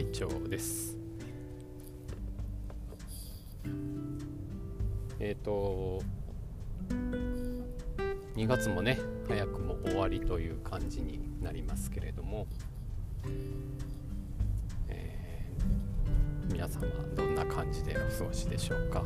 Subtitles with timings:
[0.00, 0.96] 会長です。
[5.18, 6.00] えっ、ー、と
[8.34, 8.98] 2月もね
[9.28, 12.46] 早くも終わりという感じになりますけれども、
[14.88, 19.04] えー、皆さんはどんな感じでお過ごしでしょうか、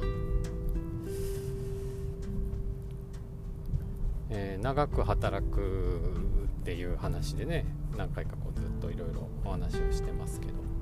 [4.31, 7.67] えー、長く働くっていう話でね
[7.97, 10.74] 何回かこうずっといろいろお話をしてますけど、えー、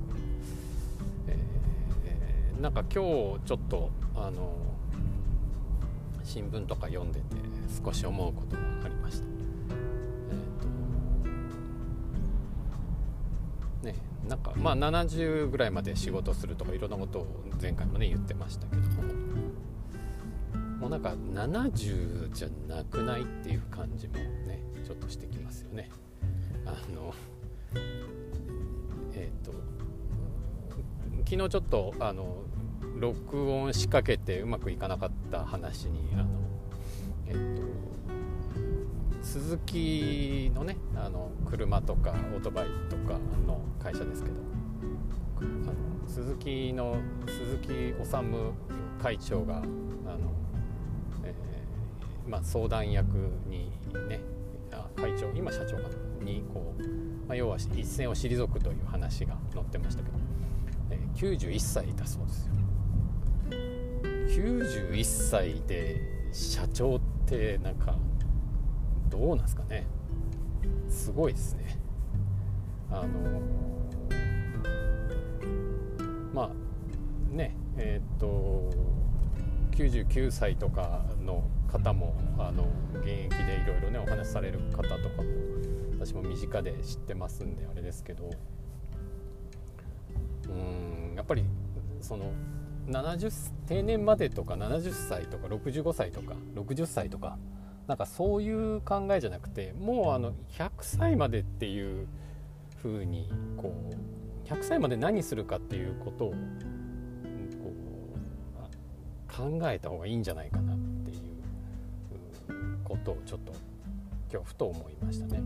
[2.62, 4.54] なんか今日ちょっとあの
[6.22, 7.26] 新聞とか読んでて
[7.84, 9.26] 少し思うことがありました。
[9.26, 13.96] えーとね、
[14.28, 17.26] なんかまあ70ぐらいまで仕事するとかいろんなことを
[17.60, 19.02] 前回もね言ってましたけども
[20.78, 25.90] もうなんか70じゃなくないっていう感じもねちょっとしてきますよね。
[26.64, 27.12] あの
[29.14, 29.52] えっ、ー、と
[31.28, 32.44] 昨日ちょっとあの
[33.02, 36.26] 録音しかけてうまくいかなかった話にあの
[37.26, 37.34] えっ、
[39.20, 44.36] と鈴木のねあの車とかオートバイとかの会社ですけど
[45.40, 45.72] あの
[46.06, 47.94] 鈴木の鈴木治
[49.02, 49.66] 会長があの、
[51.24, 53.08] えー、まあ、相談役
[53.48, 53.72] に
[54.08, 54.20] ね
[54.70, 55.88] あ会長今社長か
[56.20, 56.82] にこう、
[57.26, 60.18] まあ、要は一線を退くという話が載ってましたけど、
[60.90, 62.52] えー、91歳だそうですよ。
[64.32, 66.00] 91歳で
[66.32, 67.94] 社長ってなんか
[69.10, 69.86] どうなんですかね。
[70.88, 71.78] すごいですね。
[72.90, 73.42] あの
[76.32, 76.50] まあ
[77.36, 78.70] ねえー、っと
[79.72, 82.66] 99歳とかの方もあの
[83.02, 85.24] 現役でいろいろねお話しされる方とかも
[85.98, 88.30] 私も身近で知ってますんであれですけど。
[90.48, 91.44] うんやっぱり
[92.00, 92.32] その
[92.88, 97.38] 70定年までとか70歳とか65歳とか60歳とか
[97.86, 102.06] なんかそういう考えじゃなくてもうあの100歳までっていう
[102.82, 106.34] 風にこう100歳まで何するかっていうことを
[109.34, 111.18] 考えた方がいいんじゃないかなっていう
[112.84, 113.52] ことをちょっと
[114.30, 115.42] 今日ふと思いましたね。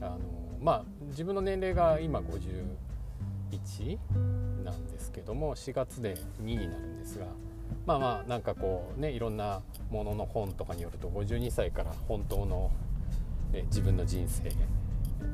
[0.00, 0.18] あの
[0.60, 3.98] まあ自分の年齢が今51
[4.70, 7.26] なんですけども4月で2になるんですが
[7.86, 12.70] まあまあなんかこうねいろんなものの本とかによると52歳から本当の
[13.52, 14.42] え自分の人生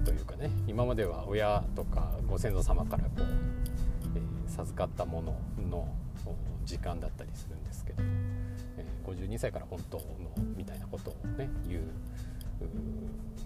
[0.05, 3.23] というかね今までは親とかご先祖様からこう、
[4.17, 5.37] えー、授かったもの
[5.71, 5.89] の
[6.65, 8.03] 時間だったりするんですけど、
[8.79, 10.05] えー、52歳から本当の
[10.57, 11.83] みたいなことをね言う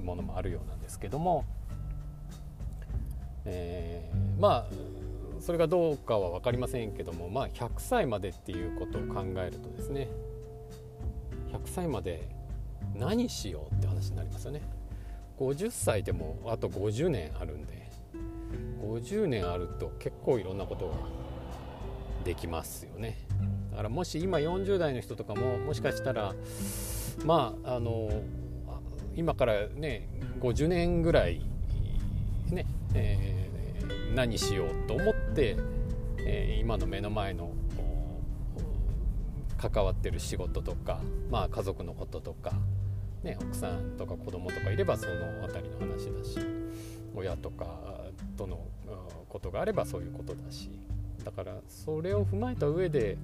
[0.03, 1.45] ものもあるようなんですけども、
[3.45, 4.67] えー、まあ
[5.41, 10.09] それがどうかは分かりませんけどもまあ100歳までっていうことを考えるとですね
[11.53, 12.28] 100歳まで
[12.95, 14.62] 何しようって話になりますよね。
[15.39, 17.91] 50歳でもあと50年あるんで
[18.83, 20.95] 50年あると結構いろんなことが
[22.25, 23.17] できますよね。
[23.71, 26.34] だからもし今40代の人とかももしかしたら
[27.25, 28.11] まああの
[29.17, 30.09] 今からね
[30.41, 31.41] 50年ぐらい
[32.51, 33.59] ね、えー、
[34.14, 35.56] 何しようと思って、
[36.26, 37.52] えー、今の目の前の
[39.56, 42.52] 関わってる仕事とか、まあ、家族のこととか、
[43.22, 46.38] ね、奥さんとか子供とかいればその辺りの話だし
[47.14, 47.66] 親とか
[48.38, 48.66] との
[49.28, 50.70] ことがあればそういうことだし
[51.24, 53.18] だからそれを踏まえた上で、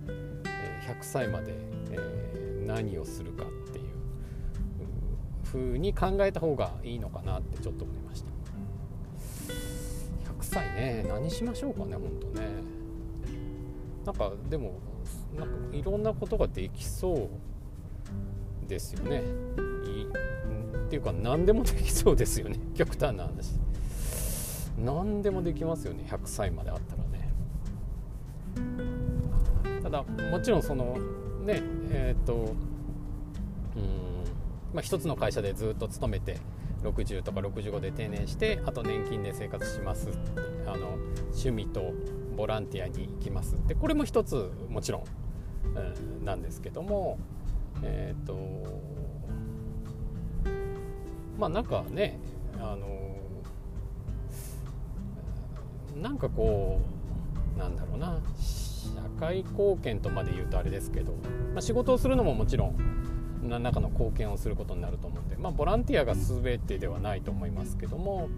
[0.86, 1.54] 100歳まで、
[2.66, 3.84] 何をするかっていう
[5.44, 8.35] ふうに考えた方がいいのかなってちょっと思いました。
[10.56, 11.04] 100歳ね。
[11.08, 12.48] 何しましょうかねほんとね。
[14.04, 14.74] なんかでも
[15.36, 17.30] なんかいろんなことができそ
[18.64, 19.22] うですよね。
[20.86, 22.58] っていうか何でもできそうですよね。
[22.74, 23.58] 極端な話。
[24.78, 26.04] 何でもできますよね。
[26.08, 27.30] 100歳まであったらね。
[29.82, 30.96] ただもちろんその
[31.44, 33.92] ねえっ、とうん
[34.72, 36.38] まあ一つの会社でずっと勤めて
[36.90, 40.08] 60とか65で定年してあと年金で生活します。
[40.66, 40.98] あの
[41.30, 41.92] 趣味と
[42.36, 43.54] ボランティアに行きます。
[43.54, 45.04] ってこれも一つもちろん、
[46.18, 47.18] うん、なんですけども
[47.82, 48.36] えっ、ー、と
[51.38, 52.18] まあなんかね
[52.58, 53.16] あの
[56.00, 56.80] なんかこ
[57.56, 58.20] うなんだろうな。
[58.86, 61.12] 社会貢献とまで言うとあれですけど、
[61.52, 62.95] まあ、仕事をするのももちろん
[63.42, 68.28] 何らかの貢献をすることになると思うんで、まあ、ボランティアが全てではないと思いますけども、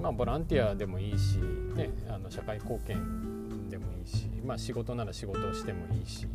[0.00, 1.38] まあ、ボランティアでもいいし、
[1.76, 6.26] ね、あの社会貢献でもいいし、まあ、仕事なら仕事をしてもいいし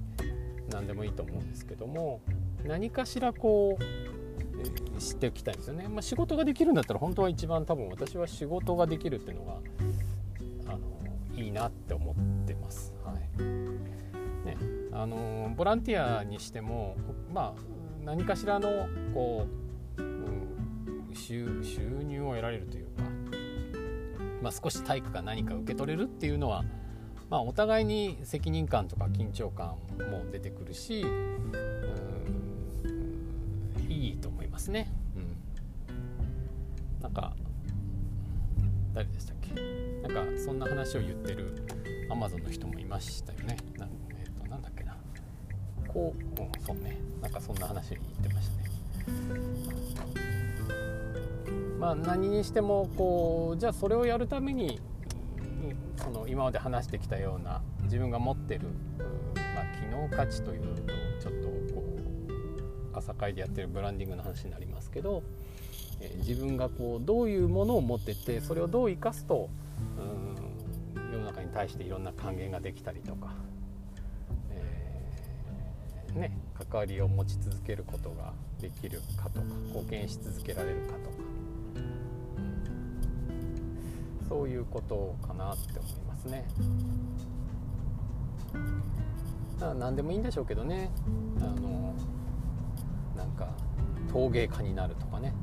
[0.69, 2.21] 何でもいいと思うんですけども
[2.65, 9.57] 何かしらこう知っておきたいんですよね、まあ、仕事ができるんだったら本当は一番多分私は仕事ができるっていうのが
[10.67, 10.79] あの
[11.35, 12.15] いいなって思っ
[12.47, 12.93] てます。
[13.03, 13.17] はい
[14.45, 14.57] ね、
[14.91, 16.95] あのボランティアにしても、
[17.31, 17.61] まあ、
[18.07, 19.45] 何かしらのこ
[19.97, 21.45] う、うん、収
[22.03, 23.03] 入を得られるというか、
[24.41, 26.63] まあ、少し体育か何か受け取れるっていうのは、
[27.29, 29.75] まあ、お互いに責任感とか緊張感
[30.09, 31.07] も出てくるし、う
[32.87, 34.89] ん、いいと思いますね。
[35.17, 35.19] う
[35.89, 37.33] ん、なんか
[38.93, 39.49] 誰でしたっけ？
[40.07, 41.61] なんかそんな話を言ってる
[42.09, 43.57] アマゾンの人もいましたよね。
[43.77, 44.86] な,、えー、となんだっけ？
[45.97, 48.69] こう、うん、そうねなんかそんな話言ってましたね。
[51.79, 54.79] まあ何にしてもこうじゃあそれをやるために
[55.95, 58.67] その今まで話してきたような自分が持ってる、
[59.55, 61.83] まあ、機能価値というとちょっとこ
[62.93, 65.23] う朝会でやってるブランディングの話になりますけど、
[65.99, 69.49] え、自分がこうどういうものを持っててそれをどう生かすと
[69.97, 73.33] うん世の中に対していろんな還元ができたりとか、
[76.17, 81.17] ね、関わりを持ち続けることができるかとか貢献し続けられるかとか、
[84.27, 86.45] そういうことかなって思いますね。
[89.79, 90.91] 何でもいいんでしょうけどね。
[91.39, 91.93] あの
[93.15, 93.49] なんか
[94.11, 95.33] 陶芸家になるとかね。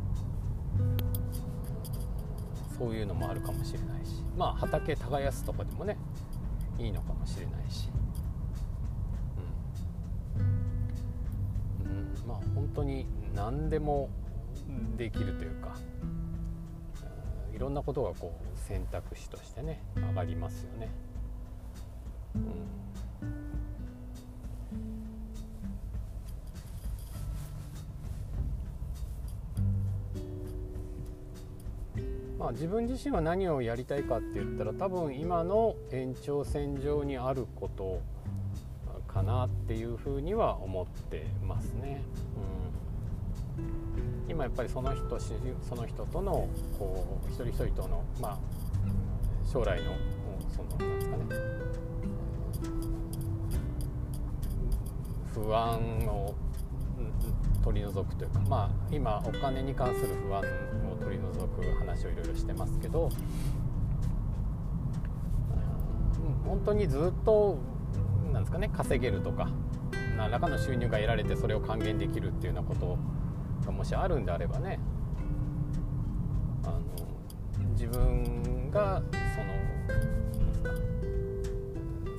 [2.79, 4.23] そういうのもあるかもしれないし。
[4.37, 5.97] まあ畑耕すとかでもね
[6.79, 7.89] いいのかもしれないし、
[12.27, 14.09] まあ本当に何でも
[14.97, 15.77] できるというか、
[17.55, 20.91] いろんなことがこう選択肢としてね上がりますよね。
[22.37, 22.85] うん
[32.45, 38.03] まあ、自分自身は何をやりたいかって言ったら多分今の延長線上にあること
[39.15, 42.03] かなっていうふうには思ってますね。
[43.57, 45.21] うん、今やっぱりその人
[45.63, 48.39] その人とのこう一人一人との、まあ、
[49.51, 49.93] 将来の
[50.49, 51.25] そのなんですかね
[55.33, 55.79] 不安
[56.09, 56.35] を
[57.63, 63.09] 取り除くというかまあ今お金に関する不安を取り除く話をいろいろしてますけど
[66.45, 67.59] 本当にずっと
[68.45, 69.49] ですかね稼げるとか
[70.17, 72.99] 何らかの収入が得られてそれを還元できるっていうようなこと
[73.67, 74.79] がもしあるんであればね
[76.63, 76.81] あの
[77.73, 79.03] 自分が
[79.35, 79.55] その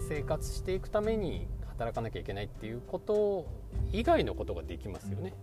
[0.09, 3.45] 生活していくために働かなきゃいけないっていうこと
[3.91, 5.33] 以外のことができますよね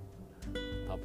[0.88, 1.02] 多分。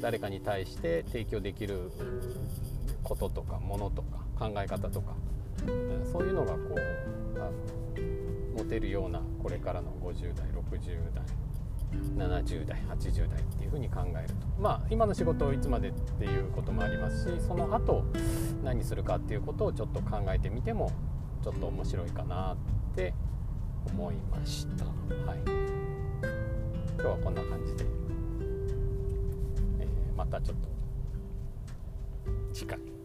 [0.00, 1.90] 誰かに対して提供できる
[3.02, 5.16] こととかものとか考え方とか。
[6.10, 7.52] そういうのがこうあの
[8.56, 11.24] 持てるようなこれからの50代60代
[12.16, 18.04] 70代80代っていうふうに考えるとまあ今の仕事をいつまでっていうこともありますしその後
[18.62, 20.92] 何するかっていうことをちょっと考えてみても
[21.42, 22.56] ちょっと面白いかなっ
[22.94, 23.14] て
[23.86, 24.84] 思いました。
[24.84, 25.38] はい、
[26.98, 27.84] 今日はこんな感じで、
[29.80, 30.68] えー、またちょっと
[32.52, 32.97] 次回。